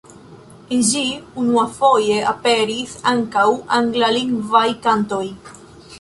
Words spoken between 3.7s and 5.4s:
anglalingvaj kantoj.